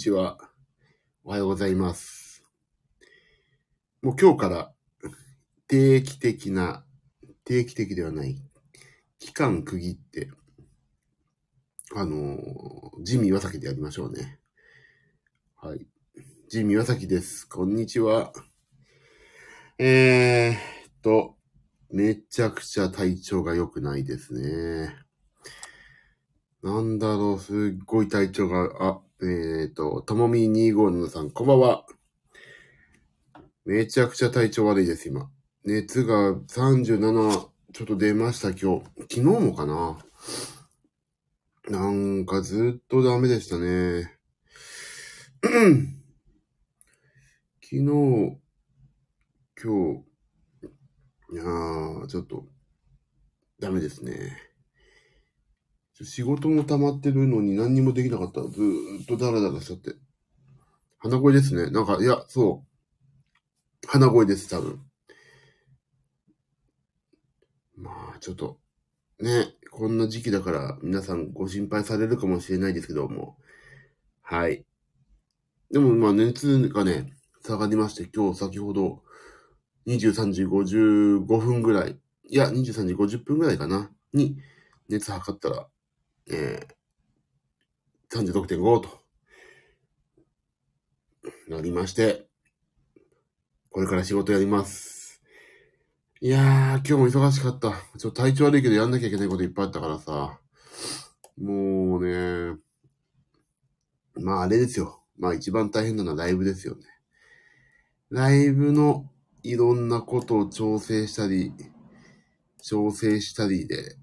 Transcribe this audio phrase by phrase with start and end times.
[0.00, 0.02] こん。
[0.02, 0.38] にちは。
[1.24, 2.42] おはようございます。
[4.00, 4.72] もう今日から
[5.68, 6.86] 定期的な、
[7.44, 8.40] 定期的ではない、
[9.18, 10.30] 期間区切って、
[11.94, 12.38] あの、
[13.02, 14.38] ジミー岩崎でやりましょうね。
[15.56, 15.86] はい。
[16.48, 17.46] ジミー岩崎です。
[17.46, 18.32] こんにちは。
[19.76, 21.36] えーっと、
[21.90, 25.09] めちゃくちゃ体調が良くないですね。
[26.62, 31.86] なんだろう、すっごい体調が、あ、えっ、と、ともみ257さん、こんばんは。
[33.64, 35.30] めちゃくちゃ体調悪いです、今。
[35.64, 38.84] 熱が37、ちょっと出ました、今日。
[38.98, 39.98] 昨日もかな。
[41.70, 44.18] なんかずっとダメでしたね。
[47.62, 48.38] 昨日、今
[49.62, 50.04] 日、
[51.32, 52.44] いやー、ちょっと、
[53.60, 54.49] ダメですね。
[56.02, 58.42] 仕事も溜まってるのに何にもできなかった。
[58.42, 59.94] ずーっとダラダラしちゃって。
[60.98, 61.70] 鼻声ですね。
[61.70, 63.88] なんか、いや、そう。
[63.88, 64.80] 鼻声です、多分。
[67.76, 68.58] まあ、ちょっと、
[69.20, 73.36] ね、こんな時期だから皆さんご心配されるかもしれないですけども。
[74.22, 74.64] はい。
[75.70, 77.12] でも、まあ、熱がね、
[77.42, 79.02] 下がりまして、今日先ほど、
[79.86, 84.36] 23時55分ぐらい、いや、23時50分ぐらいかな、に、
[84.88, 85.66] 熱測ったら、
[86.32, 89.00] えー、36.5と、
[91.48, 92.28] なりまして、
[93.70, 95.20] これから仕事やります。
[96.20, 97.72] いやー、今日も忙しかった。
[97.98, 100.38] ちょっと体調悪いけどやんなきゃいけないこといっぱいあったからさ。
[101.36, 102.56] もうね、
[104.14, 105.02] まああれですよ。
[105.18, 106.82] まあ一番大変なのはライブですよね。
[108.10, 109.08] ライブの
[109.42, 111.52] いろんなことを調整したり、
[112.62, 113.96] 調整したりで、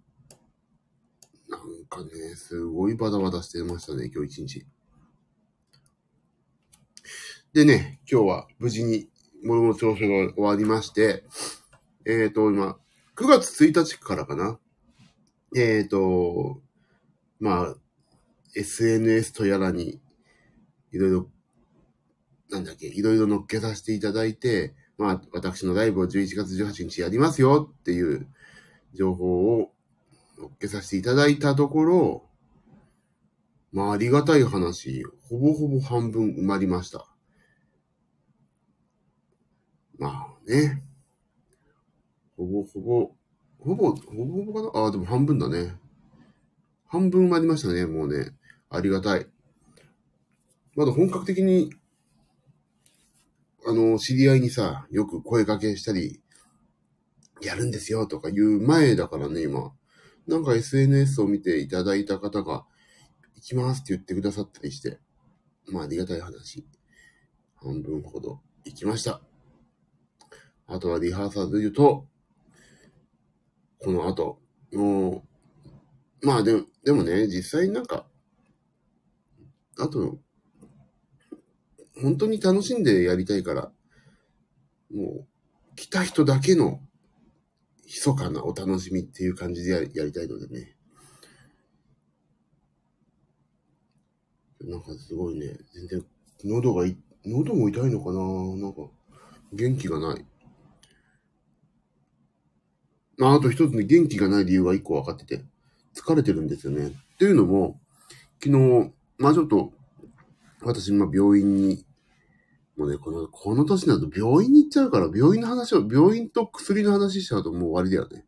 [1.87, 4.65] かね、すごいバタバタしてましたね、今日一日。
[7.53, 9.09] でね、今日は無事に
[9.43, 11.23] 物の調整が終わりまして、
[12.05, 12.77] えっ、ー、と、今、
[13.15, 14.59] 9月1日からかな。
[15.55, 16.61] えっ、ー、と、
[17.39, 17.75] まあ、
[18.55, 19.99] SNS とやらに、
[20.91, 21.29] いろいろ、
[22.49, 28.27] なんだっけ、いろいろ乗っけさせていただいて、まあ、私のライブを11月18日やりますよっていう
[28.93, 29.71] 情報を
[30.37, 32.29] 乗っけさせていただいたところ、
[33.71, 37.07] まあ、ありがたい話、ほぼほぼ半分埋まりました。
[39.97, 40.83] まあね。
[42.37, 43.15] ほぼほぼ、
[43.59, 44.83] ほぼ、ほぼほぼかな？
[44.83, 45.75] ああ、でも半分だね。
[46.85, 48.31] 半分埋まりましたね、もうね。
[48.69, 49.27] ありがたい。
[50.75, 51.73] まだ本格的に、
[53.65, 56.21] あの、知り合いにさ、よく声掛けしたり、
[57.41, 59.73] やるんですよとか言う前だからね、今。
[60.27, 62.65] なんか SNS を見ていただいた方が、
[63.35, 64.99] 行きますって言ってくださったりして、
[65.67, 66.65] まあありがたい話。
[67.55, 69.21] 半分ほど行きました。
[70.67, 72.07] あとはリハーサルで言うと、
[73.79, 74.39] この後、
[74.73, 75.23] も
[76.21, 78.05] う、まあでも、でもね、実際になんか、
[79.79, 80.19] あと、
[82.01, 83.71] 本当に楽しんでやりたいから、
[84.93, 85.27] もう、
[85.75, 86.81] 来た人だけの、
[87.87, 90.75] 密かなお楽しみっていう感じでやりやりたいのでね。
[94.61, 96.05] なんかすごいね、全然、
[96.43, 96.85] 喉が、
[97.25, 98.19] 喉も痛いのかな？
[98.61, 98.91] なんか、
[99.53, 100.25] 元気がない。
[103.21, 105.45] ああと一つね、元気がない理由が一個分かってて、
[105.95, 106.87] 疲れてるんですよね。
[106.87, 107.79] っていうのも、
[108.43, 109.71] 昨日、まあちょっと、
[110.61, 111.85] 私今病院に、
[112.77, 118.25] もうね、この、この年になると病院に行っちゃうから、病院の話を、病院と薬の話しちゃうともう終わりだよね。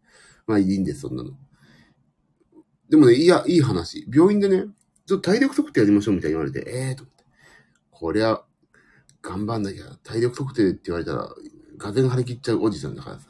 [0.48, 1.32] まあいいんです、そんなの。
[2.90, 4.08] でもね、いや、いい話。
[4.12, 4.66] 病院でね、
[5.06, 7.24] ちょっと体力測定やりましょうみたいに言われて、ええー、と思って。
[7.92, 8.42] こりゃ、
[9.22, 11.30] 頑張んなきゃ、体力測定って言われたら、
[11.78, 13.28] がぜん張り切っちゃうおじさんだからさ。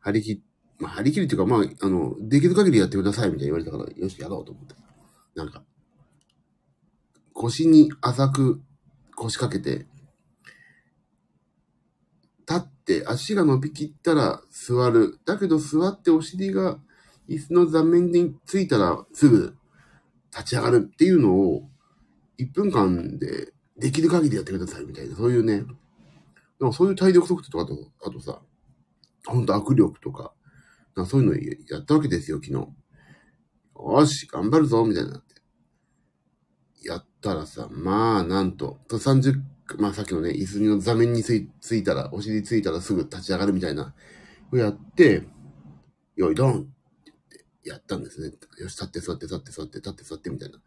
[0.00, 0.42] 張り切
[0.78, 4.74] まあ、張り切りっていうか、まあ、あの、できる限りやってくださいみたいに言われたから、よし、やろうと思って。
[5.34, 5.64] なんか、
[7.32, 8.62] 腰に浅く
[9.14, 9.86] 腰掛けて、
[12.48, 15.18] 立って足が伸びきったら座る。
[15.24, 16.78] だけど座ってお尻が
[17.28, 19.56] 椅子の座面についたらすぐ
[20.30, 21.68] 立ち上がるっていうのを
[22.38, 25.64] 1分間でできる限りやってくださいみたいな、そういうね、
[26.60, 27.76] なんかそういう体力測定とかと、
[28.06, 28.40] あとさ、
[29.26, 30.32] ほんと握力とか、
[30.94, 31.34] かそういうの
[31.68, 32.68] やったわけですよ、昨日。
[33.78, 35.34] よし、頑張るぞ、みたいになって。
[36.82, 39.42] やったらさ、まあ、なんと、30、
[39.78, 43.94] まあさっきのね、椅子の座面についついたら、お尻ついたらすぐ立ち上がるみたいな、
[44.52, 45.24] をやって、
[46.14, 46.54] よい、ドンっ
[47.04, 47.14] てっ
[47.62, 48.32] て、やったんですね。
[48.58, 50.58] よし、立って座って、立って座って、立って座って、みたいな。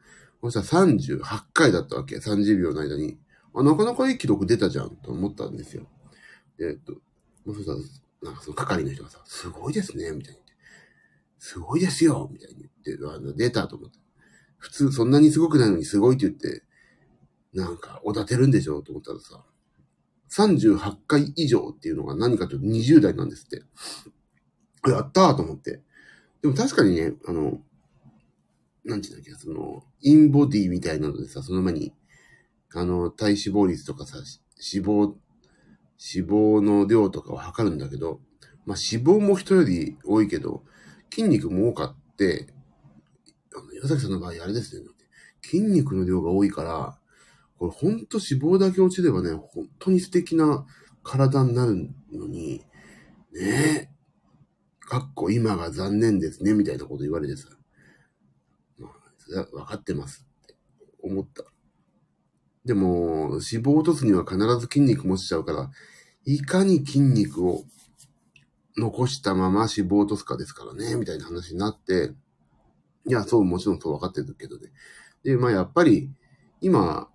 [0.42, 1.22] そしたら38
[1.54, 2.18] 回だったわけ。
[2.18, 3.18] 30秒の間に。
[3.54, 5.88] あ、なかなかいい記録出たじゃんと思ったんですよ。
[6.60, 6.94] えっと、
[7.46, 7.78] もうそしたら、
[8.22, 10.42] なんかその係の人がさ、すごいですね、みたいに。
[11.40, 13.98] すごいですよ、みたいに言って、あの、出たと思って。
[14.58, 16.64] 普通、そんなにすごくないのにすごいって言って、
[17.54, 19.44] なんか、おだてるんでしょと思ったらさ、
[20.32, 23.64] 38回以上っていうのが何かというと20代なんですって。
[24.90, 25.82] やったーと思って。
[26.42, 27.60] でも確かにね、あの、
[28.86, 31.94] なんていうんだっけ、その、インボディみたいなのでさ、その前に、
[32.74, 35.16] あの、体脂肪率とかさ、脂肪、
[36.16, 38.22] 脂肪の量とかを測るんだけど、
[38.66, 40.64] まあ、脂肪も人より多いけど、
[41.12, 42.48] 筋肉も多かって、
[43.56, 44.86] あの、岩崎さんの場合あれですね、
[45.42, 46.99] 筋肉の量が多いから、
[47.60, 50.66] これほんと脂肪だけ落ちればね、本当に素敵な
[51.04, 52.64] 体になるのに、
[53.34, 53.90] ねえ、
[54.80, 57.50] かっこ今が残念ですね、みたいなこと言われてさ、
[58.80, 60.56] まあ、それは分かってますって
[61.04, 61.44] 思った。
[62.64, 65.70] でも、脂肪を落とすには必ず筋肉持ちちゃうから、
[66.24, 67.66] いかに筋肉を
[68.78, 72.14] 残したまま脂肪を落とすかですからね、みたいな話になって、
[73.06, 74.72] いや、そう、もちろんそう分かってるけどね。
[75.24, 76.10] で、まあやっぱり、
[76.62, 77.10] 今、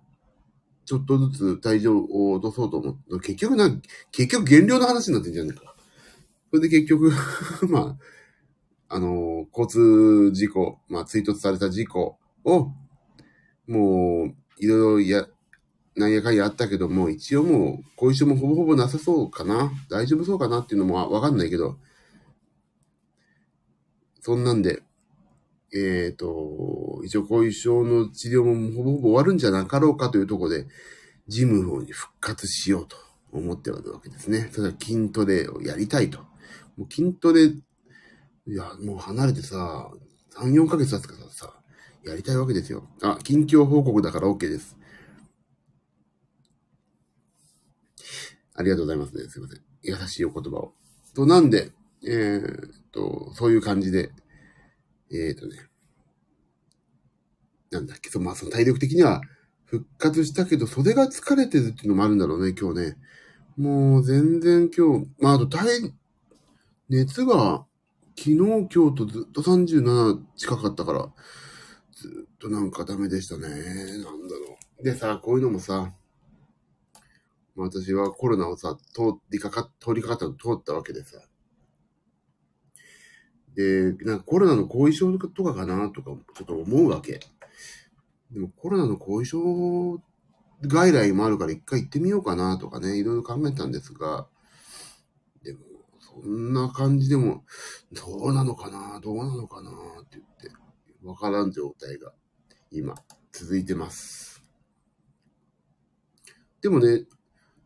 [0.85, 3.69] ちょっとずつ体重を落とそうと思って、結局な、
[4.11, 5.75] 結局減量の話になってんじゃねえか。
[6.51, 7.11] それで結局
[7.69, 12.71] まあ、あの、交通事故、まあ、追突された事故を、
[13.67, 15.27] もう、いろいろや、
[15.95, 19.71] なんやかんやあったけども、一応もう、後遺症もほぼほぼなさそうかな。
[19.89, 21.77] 大丈夫そうかなっていうのもわかんないけど、
[24.21, 24.83] そんなんで、
[25.75, 30.67] えっ、ー、と、一応後遺症の治療もほぼほぼ終わるんじゃなかろうかというところで、
[31.27, 32.95] ジムの方に復活しようと
[33.33, 34.49] 思ってるわけですね。
[34.51, 36.19] それは筋トレをやりたいと。
[36.77, 37.55] もう筋トレ、い
[38.47, 39.91] や、もう離れてさ、
[40.37, 41.53] 3、4ヶ月経つからさ、
[42.05, 42.87] やりたいわけですよ。
[43.01, 44.77] あ、近況報告だから OK です。
[48.53, 49.27] ありがとうございますね。
[49.27, 49.61] すいません。
[49.81, 50.73] 優しいお言葉を。
[51.13, 51.71] と、なんで、
[52.03, 54.11] えー、っと、そういう感じで、
[55.11, 55.55] えっ、ー、とね、
[57.71, 59.21] なんだっけ、そまあ、その体力的には
[59.65, 62.97] 復活したけど、袖が疲れてるっていうのもあるんだろうね、今日ね。
[63.57, 65.93] もう全然今日、まあ、あと体、
[66.89, 67.65] 熱が
[68.17, 71.09] 昨日、今日とずっと37近かったから、
[71.93, 73.47] ずっとなんかダメでしたね。
[73.47, 74.83] なんだろう。
[74.83, 75.93] でさ、こういうのもさ、
[77.55, 81.17] 私はコロナをさ、通りかか、通りかかった通ったわけでさ、
[83.55, 87.19] で、なんかコロナの後遺症とかかなとか、ちょっと思うわけ。
[88.31, 90.01] でもコロナの後遺症
[90.61, 94.27] 外来もあるから一回行ってみようかなとかね、いろいろ考えたんですが、
[95.43, 95.59] でも、
[95.99, 97.43] そんな感じでも、
[97.91, 99.69] どうなのかなどうなのかな
[100.01, 100.51] って言って、
[101.03, 102.13] わからん状態が
[102.71, 102.95] 今
[103.31, 104.41] 続いてます。
[106.61, 107.05] でもね、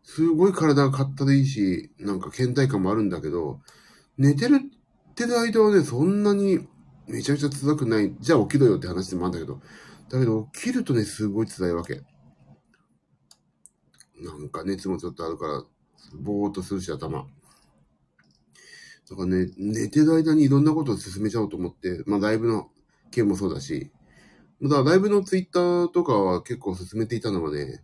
[0.03, 3.61] すごい体が硬でいいし、なんか倦怠感もあるんだけど、
[4.17, 4.61] 寝てる
[5.25, 6.65] ってる間はね、そんなに
[7.07, 8.15] めちゃくちゃ辛くない。
[8.21, 9.59] じゃあ起きろよって話でもあるんだけど、
[10.09, 12.01] だけど起きるとね、すごい辛いわけ。
[14.21, 15.63] なんか熱もちょっとあるから、
[16.21, 17.27] ぼーっとするし頭。
[19.09, 22.69] だからね、寝てる間にいろんなことを進めちゃおうと思って、まあライブの
[23.11, 23.91] 件もそうだし、
[24.61, 27.83] だからライブのツイッターとかは結構進めていたのはね、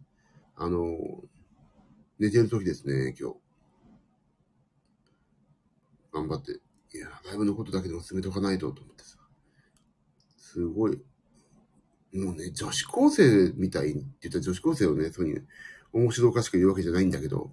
[0.56, 0.98] あの、
[2.18, 3.38] 寝てる時ですね、今日。
[6.14, 6.65] 頑張って
[6.96, 9.18] いや、ライブのことだけでも進めておかないとと思ってさ。
[10.38, 11.02] すごい。
[12.14, 15.38] もうね、女子高生みたいって言ったら女子高生をね、そうに
[15.92, 17.52] 面白おかしく言うわけじゃないんだけど、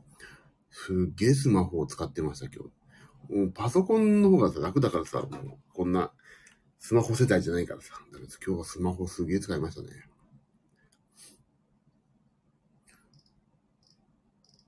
[0.70, 2.64] すっげえスマホを使ってました、今
[3.28, 3.36] 日。
[3.36, 6.12] もうパソコンの方がさ、楽だからさ、もうこんな
[6.78, 7.94] スマホ世代じゃないからさ。
[8.12, 9.88] だから今日はスマホすげえ使いましたね。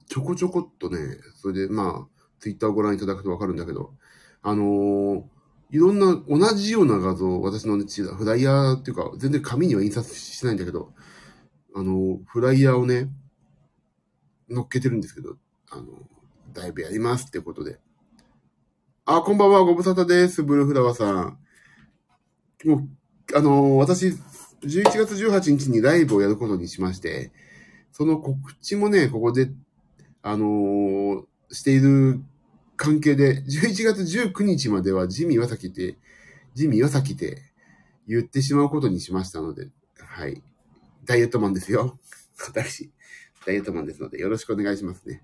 [0.09, 0.99] ちょこちょこっとね、
[1.37, 3.95] それでまあ、ツイッターをご覧いただくとわかるんだけど、
[4.47, 5.25] あのー、
[5.71, 10.93] いろんな同じような画像、私の、ね、フライヤーっていうか、全然紙には印刷しないんだけど、
[11.75, 13.09] あのー、フライヤーをね、
[14.51, 15.39] 乗っけてるんですけど、
[15.71, 15.87] あのー、
[16.53, 17.79] だいぶやりますってことで。
[19.07, 21.39] あ、こんばんは、ご無沙汰です、ブルーフラワーさん。
[22.67, 22.89] もう、
[23.35, 24.19] あの私、11
[24.85, 27.33] 月18日にライブをやることにしまして、
[27.93, 29.51] その告知もね、ここで、
[30.21, 32.23] あのしている
[32.77, 35.97] 関係で、11月19日まではジミー岩崎って、
[36.55, 37.43] ジミー岩崎って
[38.07, 40.43] 言ってしまうことにしましたので、はい。
[41.05, 41.99] ダイエットマンですよ。
[42.49, 42.91] 私、
[43.47, 45.23] ダイエットマンですので、よろしくお願いしますね。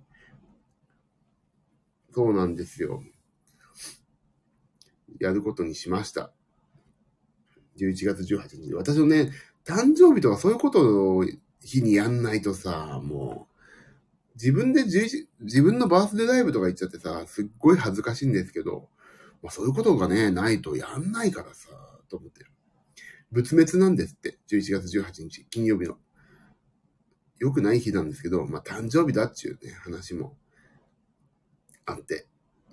[2.12, 3.02] そうなんですよ。
[5.18, 6.32] やることにしました。
[7.78, 8.74] 11月18日。
[8.74, 9.30] 私のね、
[9.64, 11.24] 誕生日とかそういうことを
[11.60, 13.49] 日にやんないとさ、もう、
[14.40, 15.28] 自分で自
[15.62, 18.88] 分のバースデーライブとか行っちゃってさ、すっごい恥ずかしいんですけど、
[19.42, 21.68] まあそういうことがね、ないとやんないからさ、
[22.08, 22.50] と思ってる。
[23.30, 25.98] 仏滅なんですって、11月18日、金曜日の。
[27.38, 30.36] 良くない日なんですけど、まあ誕生日だっちゅうね、話も
[31.84, 32.26] あって、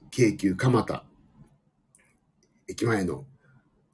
[0.09, 1.05] 京急蒲田、
[2.69, 3.25] 駅前の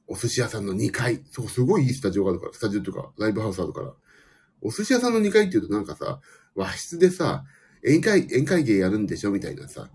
[0.08, 3.94] お寿司屋さんの2階、そう、すごいいいスタジオがあるから、スタジオとか、ライブハウスあるから、
[4.62, 6.22] お寿司屋さんの2階って言うとなんかさ、
[6.56, 7.44] 和室でさ、
[7.84, 9.90] 宴会、宴会芸やるんでしょみたいなさ、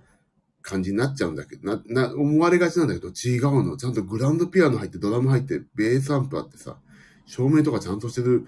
[0.62, 3.76] 感じになっちゃうんだけど、な、な、思われがちなんだけど、違うの。
[3.76, 6.78] ちゃんとグランドピアノ入って、ドラム入って、ベースアンプあってさ、
[7.26, 8.47] 照明とかちゃんとしてる、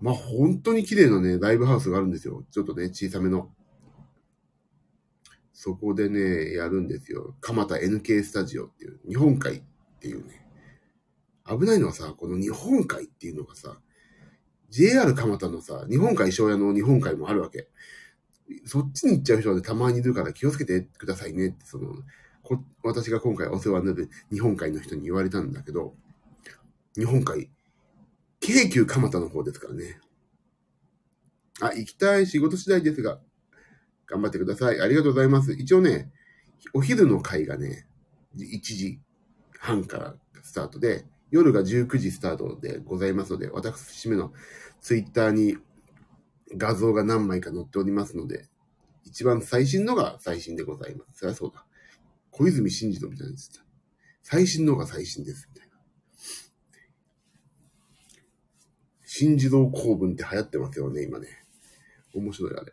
[0.00, 2.44] まあ、本当に綺麗なね、ライブハウスがあるんですよ。
[2.50, 3.50] ちょっとね、小さめの。
[5.52, 7.34] そこでね、やるんですよ。
[7.40, 9.62] 蒲田 NK スタジオっていう、日本海っ
[10.00, 10.46] ていうね。
[11.48, 13.80] 危ないのはさ、この日本海っていうのがさ、
[14.68, 17.68] JR 蒲田のさ、日本海庄屋の日本海もあるわけ。
[18.64, 21.94] そっちに行っちゃう人はたまにいるから気をつけてくださいねって、その、
[22.42, 25.94] こ私が今回お世話になる日本海の人に言われたんだけど、
[26.94, 27.50] 日本海、
[28.40, 29.98] 京急蒲田の方ですからね。
[31.60, 33.18] あ、行きたい仕事次第ですが、
[34.06, 34.80] 頑張ってください。
[34.80, 35.52] ありがとうございます。
[35.52, 36.12] 一応ね、
[36.72, 37.86] お昼の会がね、
[38.36, 39.00] 1時
[39.58, 44.32] 半からスタートで、夜が19時スタートでございますので、私めの
[44.80, 45.58] ツイッターに
[46.54, 48.48] 画像が何枚か載っておりますので、
[49.04, 51.20] 一番最新のが最新でございます。
[51.20, 51.64] そりゃそうだ。
[52.30, 53.50] 小泉進次郎みたいなやつ
[54.22, 55.76] 最新のが最新です、みたいな。
[59.04, 61.28] 新次郎公文って流行ってますよね、今ね。
[62.12, 62.72] 面白いあれ。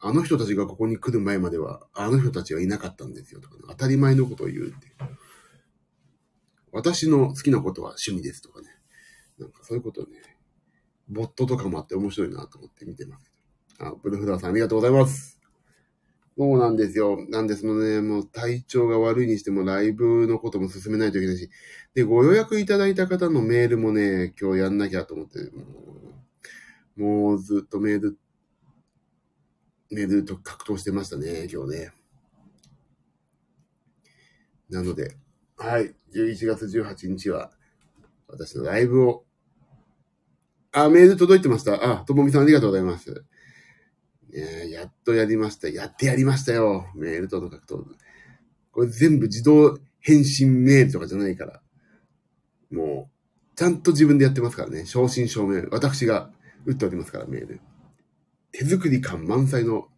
[0.00, 4.92] あの人たちがここに来る前までは、あの人たちはいなかったんですよとか、ね、当たり前のことを言うって。
[6.72, 8.68] 私の好きなことは趣味ですとかね。
[9.38, 10.35] なんかそういうことをね、
[11.08, 13.30] ボットとかもあって面白いなと思って見てます
[13.78, 13.90] けど。
[13.90, 15.40] あ、ブルフラーさんありがとうございます。
[16.38, 17.24] そうなんですよ。
[17.30, 21.48] なんですのね、もう体調が悪いにしてもライブのことも進めないといけないし。
[21.94, 26.06] で、ご予約いただいた方のメールもね、今日やんなきゃと思って、もう
[26.96, 28.18] もうずっとメール、
[29.90, 31.92] メールと格闘してましたね、今日ね。
[34.70, 35.14] なので、
[35.58, 37.52] はい、11月18日は、
[38.28, 39.25] 私のライブを
[40.76, 42.00] あ、メール届いてました。
[42.00, 43.24] あ、ともみさんありがとうございます。
[44.30, 45.70] ね、やっとやりました。
[45.70, 46.86] やってやりましたよ。
[46.94, 47.84] メールとの格闘。
[48.72, 51.62] これ全部自動返信メールとかじゃないから。
[52.70, 54.84] もう、ちゃんと自分でやってますからね。
[54.84, 55.62] 正真正銘。
[55.70, 56.30] 私が
[56.66, 57.60] 打っておりますから、メール。
[58.52, 59.88] 手作り感満載の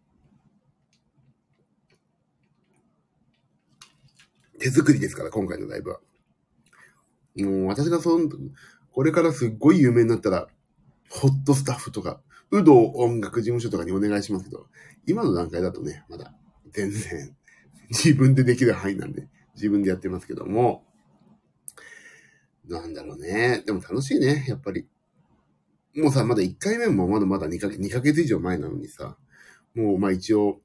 [4.60, 5.98] 手作りですから、今回のライブは。
[7.36, 8.28] もう私がその、
[8.92, 10.46] これからすっごい有名になったら、
[11.10, 14.66] ホットスタッフとか、有働音楽事務所とかにお願いしますけど、
[15.06, 16.34] 今の段階だとね、まだ
[16.72, 17.36] 全然
[17.90, 20.84] 自分でできる範囲なんで、自分でやってますけども、
[22.68, 23.62] なんだろうね。
[23.66, 24.86] でも楽しいね、やっぱり。
[25.96, 29.16] もうさ、まだ1回目もまだまだ2ヶ月 ,2 ヶ月以上前なのにさ、
[29.74, 30.60] もうまあ一応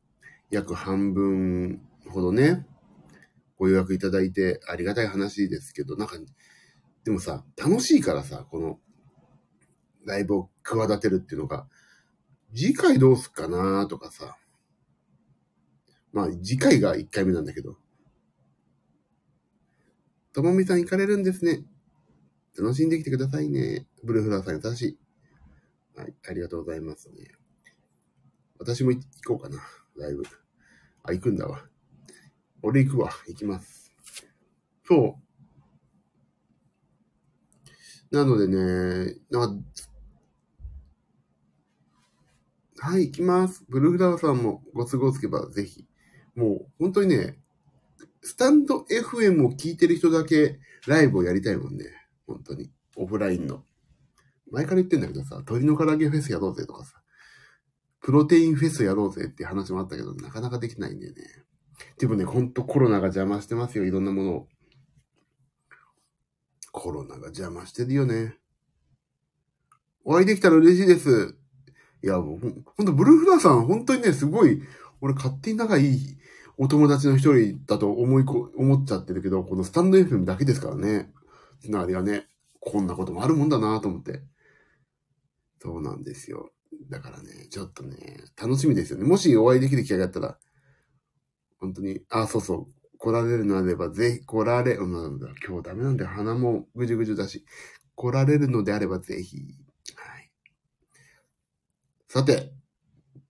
[0.51, 2.67] 約半分ほどね、
[3.57, 6.17] ご予約いただいてありがたい話ですけど、なんか、
[7.05, 8.79] でもさ、楽しいからさ、この
[10.05, 11.67] ライブを企てるっていうのが、
[12.55, 14.38] 次回どうすっかなとかさ。
[16.12, 17.77] まあ、次回が1回目なんだけど。
[20.33, 21.63] ともみさん行かれるんですね。
[22.57, 23.88] 楽しんできてくださいね。
[24.03, 24.98] ブルーフラーさん優しい。
[25.95, 27.31] はい、ありがとうございますね。
[28.60, 29.57] 私も行こうかな、
[29.98, 30.24] ライブ。
[31.03, 31.65] あ、行くんだわ。
[32.62, 33.91] 俺行くわ、行きます。
[34.88, 35.19] そ
[38.12, 38.15] う。
[38.15, 39.67] なのでね、なんか
[42.85, 43.63] はい、行きます。
[43.69, 45.87] ブルーフラワーさんもご都合つけばぜひ。
[46.35, 47.37] もう、本当にね、
[48.21, 51.85] スタンド FM を聞いてる人だけライブをやりたいもんね。
[52.27, 52.69] 本当に。
[52.97, 53.63] オフラインの。
[54.51, 57.01] 前から言ってんだけどさ、鶏の唐揚げフェスやろうぜとかさ、
[58.01, 61.23] プロテインフェスやろうぜって話もあったけど、なかなかできないんだよね。
[61.99, 64.47] でもね、ほんとコロナが邪魔してますよ、いろんなものを。
[66.73, 68.35] コロナが邪魔してるよね。
[70.03, 71.37] お会いできたら嬉しいです。
[72.03, 74.62] いや、もう、ほんと、ブルーフラーさん、本当にね、すごい、
[75.01, 76.17] 俺勝手に仲いい
[76.57, 81.12] お友達の一人だと思いこ、思っちゃってるけど、このスタンド FM だけですからね。
[81.62, 82.27] つながりがね、
[82.60, 84.22] こんなこともあるもんだなと思って。
[85.62, 86.51] そうなんですよ。
[86.89, 87.95] だからね、ちょっとね、
[88.39, 89.05] 楽しみですよね。
[89.05, 90.38] もしお会いできる機会があったら、
[91.60, 96.10] 本当に、あ、そうそう、来られるのであれば、ぜひ来られ、うん、今日ダメなんだよ。
[96.12, 97.45] 鼻もぐじゅぐじゅだし。
[97.95, 99.38] 来られるのであればぜひ。
[102.13, 102.53] さて、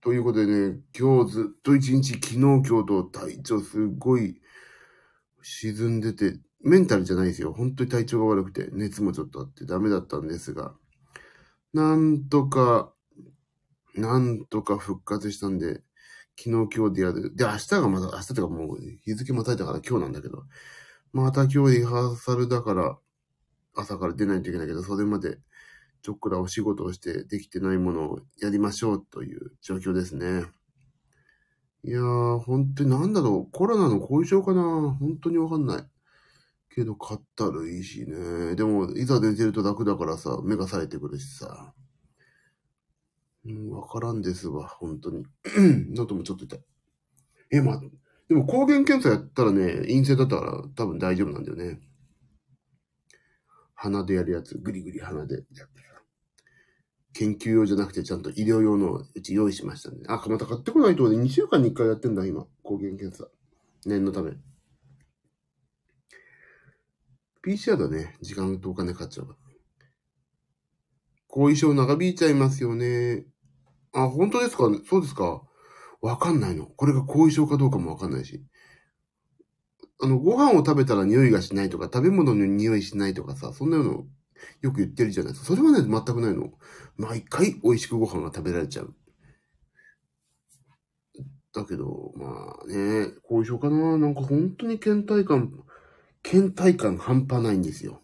[0.02, 4.42] ということでね、今日ずっと一日、昨日今日と体調すっごい
[5.40, 7.54] 沈んでて、メンタルじゃないですよ。
[7.54, 10.74] 本当に体調が悪くて、熱もちょっとあってダメだったんですが、
[11.72, 12.92] なんとか、
[13.94, 15.80] なんとか復活したんで、
[16.38, 17.34] 昨日今日でやる。
[17.34, 20.44] で、明日がまだ、明日とかもう日付またいたから今日なんだけど、
[21.14, 22.98] また今日リハーサルだから、
[23.74, 25.38] 朝から出ないといけないけど、それまで
[26.04, 30.44] ちょっくらお仕事をしてできてないものをやりましょうという状況ですね。
[31.82, 34.62] いやー、本当になんだろう、コロナの後遺症かな
[35.00, 35.84] 本当にわかんない。
[36.74, 38.54] けど、かったるいいしね。
[38.54, 41.72] でも、いざ寝てると楽だからさ、目が冴えてくるしさ。
[43.46, 45.24] うん、わからんですわ、本当に。
[45.96, 46.60] 喉もちょっと痛い。
[47.50, 47.80] え、ま、
[48.28, 51.80] でも抗原検査やったらね、陰性だったから多分大丈夫なんだよね。
[53.74, 55.93] 鼻でやるやつ、ぐりぐり鼻でやってさ。
[57.14, 59.98] 研究用じゃなくてちゃんと医療用のうち用意しましたね。
[60.08, 62.46] あ、また買ってこないとね、2週間に1回やってんだ、今。
[62.62, 63.28] 抗原検査。
[63.86, 64.32] 念のため。
[67.46, 68.16] PCR だね。
[68.20, 69.38] 時間とお金かかっちゃうから。
[71.28, 73.26] 後遺症長引いちゃいますよね。
[73.92, 74.64] あ、本当ですか？
[74.88, 75.42] そうですか
[76.00, 76.66] わかんないの。
[76.66, 78.44] これが後遺症かどうかもわかんないし。
[80.00, 84.04] あの、ご飯を食べたら匂いがしないとか、食べ物の匂いしないとかさ、そんなの
[84.60, 85.54] よく言ってるじゃないですか。
[85.54, 86.52] それはね、全くないの。
[86.96, 88.94] 毎回美味しくご飯が食べられちゃう。
[91.54, 95.52] だけど、まあね、後遺症かななんか本当に倦怠感、
[96.22, 98.00] 倦怠感半端ないんですよ。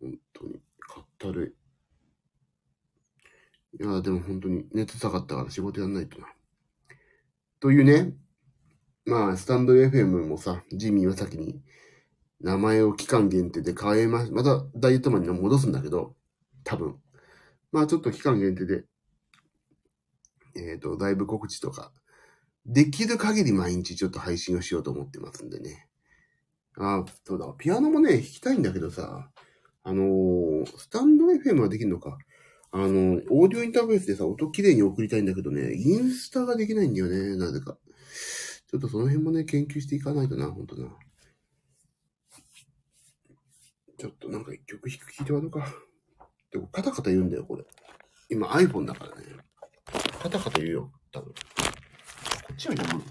[0.00, 1.56] 本当に、かったる
[3.80, 3.82] い。
[3.82, 6.26] いや、でも本当に熱下がったから仕事やんないとな。
[7.60, 8.12] というね、
[9.06, 11.62] まあ、スタンド FM もさ、ジミーは先に
[12.42, 16.14] 名前を期間限定で変えます、またダイエットマンに戻すんだけど、
[16.64, 16.96] 多分。
[17.70, 18.84] まあちょっと期間限定で、
[20.56, 21.92] えっ、ー、と、ライブ告知とか、
[22.66, 25.88] できる限り毎日ちょっと配信をしようと思ってますんでね。
[26.76, 29.30] あ、そうだ、ピアノもね、弾きたいんだけどさ、
[29.84, 32.18] あのー、スタンド FM はできるのか。
[32.72, 37.76] あのー、オーディオインターフェースでさ、音綺麗に送りたいんだけどね、インスタができないんだよね、なぜか。
[38.70, 40.88] ちょっとその辺もね、研究していかないとな、ほんとな。
[44.02, 45.64] ちょっとなんか一曲弾く聞いて終わるか。
[46.50, 47.62] でもカタカタ言うんだよ、これ。
[48.28, 49.22] 今 iPhone だからね。
[50.20, 51.28] カタカタ言うよ、多分。
[51.28, 51.34] こ
[52.52, 53.04] っちは読む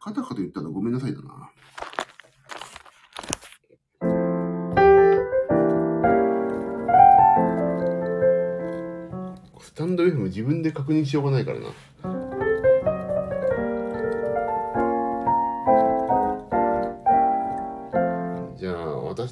[0.00, 1.52] カタカタ言ったらごめんなさいだな。
[9.60, 11.66] スタンド F も自分で確認しようがないからな。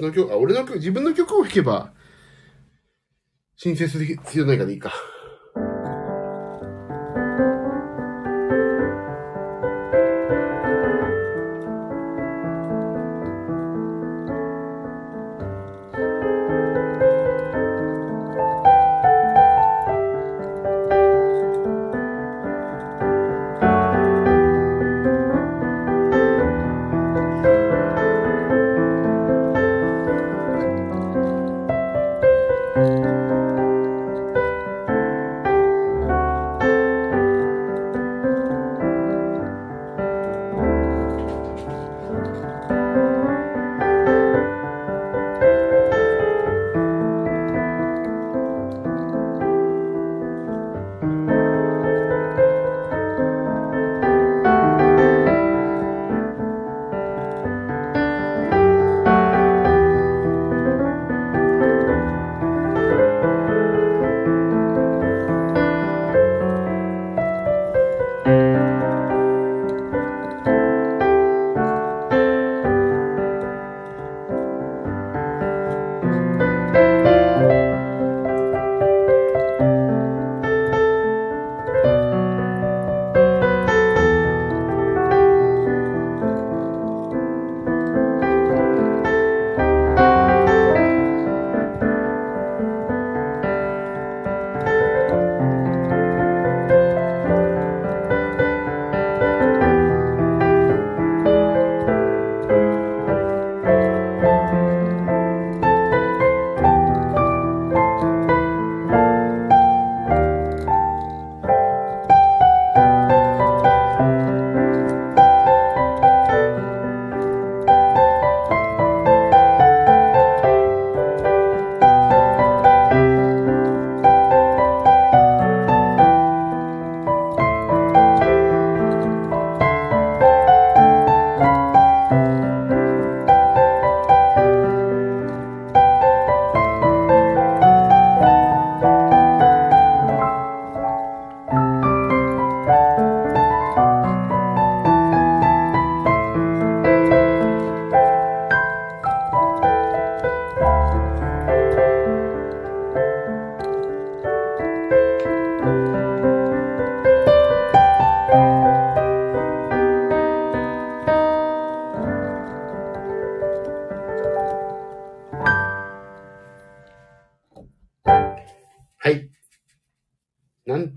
[0.03, 1.93] の曲、あ、俺の曲、自分の曲を弾けば、
[3.57, 4.93] 申請する必要ないからいいか。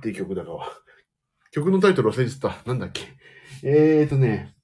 [0.05, 0.71] ていう曲だかは。
[1.51, 2.61] 曲のタイトル忘れてた。
[2.65, 3.01] なんだっけ。
[3.63, 4.55] えーとね。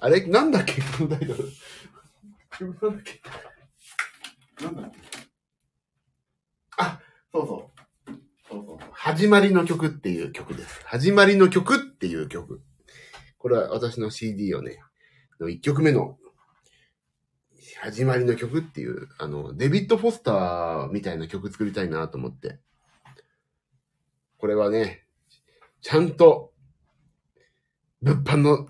[0.00, 0.24] あれ？
[0.26, 0.80] なんだっけ？
[0.80, 1.44] 曲のタイトル。
[2.58, 4.64] 曲なんだっけ？
[4.64, 4.98] なんだっけ？
[6.78, 7.00] あ、
[7.32, 8.12] そうそう。
[8.48, 8.78] そうそう。
[8.92, 10.80] 始まりの曲っていう曲です。
[10.84, 12.62] 始まりの曲っていう曲。
[13.36, 14.80] これは私の CD をね、
[15.38, 16.18] の1曲目の
[17.80, 22.58] 始まりの曲っていう、あの、デビッド・フォスターみたいな曲作りたいなと思って。
[24.38, 25.04] これはね、
[25.80, 26.52] ちゃんと、
[28.00, 28.68] 物販の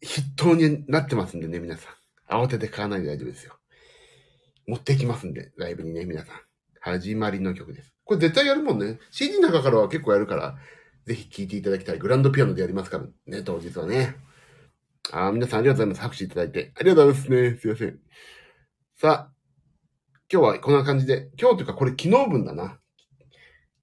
[0.00, 2.42] 筆頭になってますんでね、皆さん。
[2.42, 3.58] 慌てて買わないで大丈夫ですよ。
[4.66, 6.36] 持ってきますんで、ライブにね、皆さん。
[6.80, 7.92] 始まりの曲です。
[8.04, 8.98] これ絶対やるもんね。
[9.10, 10.56] CD の中からは結構やるから、
[11.06, 11.98] ぜひ聴いていただきたい。
[11.98, 14.16] グランドピアノでやりますからね、当日はね。
[15.12, 16.00] あー皆さんありがとうございます。
[16.02, 16.72] 拍手いただいて。
[16.76, 17.58] ありがとうございますね。
[17.58, 17.98] すいません。
[18.96, 19.32] さあ、
[20.32, 22.78] 今日はこんな感じで、今日というかこれ昨日分だな。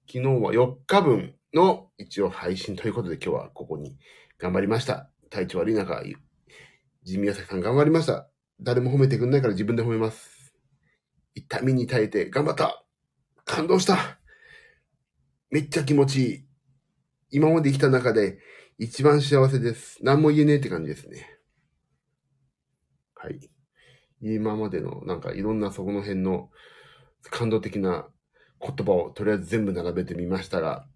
[0.06, 3.96] 昨日は4日分の一応配信ということで今日はここに
[4.38, 5.10] 頑張りました。
[5.30, 6.02] 体調悪い中、
[7.04, 8.28] ジミヤサキさん頑張りました。
[8.60, 10.54] 誰も褒めてくんないから自分で褒めます。
[11.34, 12.84] 痛みに耐えて頑張った
[13.44, 14.18] 感動した
[15.50, 16.44] めっちゃ気持ちいい。
[17.30, 18.38] 今まで生きた中で
[18.78, 19.98] 一番幸せです。
[20.02, 21.38] 何も言えねえって感じですね。
[23.14, 23.38] はい。
[24.20, 26.50] 今までのなんかいろんなそこの辺の
[27.30, 28.08] 感動的な
[28.62, 30.86] 言葉をとりあえず全部並べてみましたが、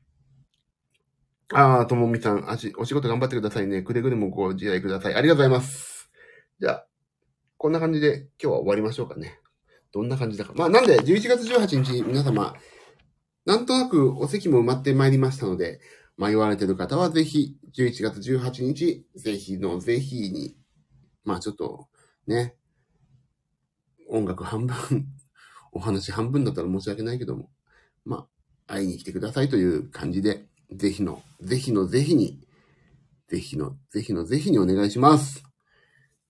[1.53, 3.83] ああ、ともみさん、あし、お仕事頑張ってくださいね。
[3.83, 5.15] くれぐれもご自愛ください。
[5.15, 6.11] ありがとうございます。
[6.61, 6.87] じゃあ、
[7.57, 9.39] こんな感じで今日は終わりましょうかね。
[9.93, 10.53] どんな感じだか。
[10.57, 12.55] まあ、なんで、11月18日、皆様、
[13.45, 15.81] なんとなくお席も埋まってまいりましたので、
[16.19, 20.57] 迷われてる方はぜひ、11月18日、ぜひのぜひに、
[21.25, 21.89] まあちょっと、
[22.27, 22.57] ね、
[24.09, 25.07] 音楽半分、
[25.71, 27.51] お話半分だったら申し訳ないけども、
[28.07, 28.27] ま
[28.67, 32.41] あ、会いに来てくださいという感じで、ぜひの、ぜひのぜひに、
[33.29, 35.43] ぜひの、ぜひのぜひにお願いします。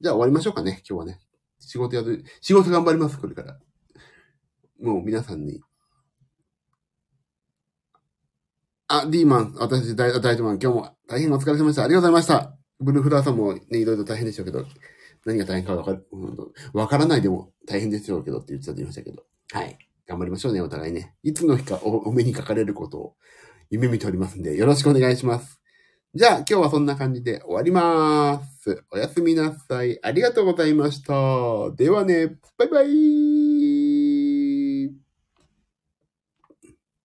[0.01, 1.21] じゃあ終わりましょうかね、今日はね。
[1.59, 3.59] 仕事やる、仕事頑張ります、これから。
[4.81, 5.61] もう皆さんに。
[8.89, 11.85] あ、D マン、私、大大丈マン、今日も大変お疲れ様でした。
[11.85, 12.57] ありがとうございました。
[12.79, 14.65] ブルーフラワーさんもね、いろいろ大変でしょうけど、
[15.25, 16.07] 何が大変かわかる、
[16.73, 19.25] わからないでも大変ですよけどって言ってたと言いましたけど。
[19.53, 19.86] はい。
[20.07, 21.15] 頑張りましょうね、お互いね。
[21.23, 23.15] いつの日かお目にかかれることを
[23.71, 25.61] 夢見ておりますんで、よろしくお願いします。
[26.15, 28.85] じゃあ、今日はそんな感じで終わりまーす。
[28.91, 29.99] おやすみなさい。
[30.03, 31.13] ありがとうございました。
[31.77, 33.36] ではね、バイバイ。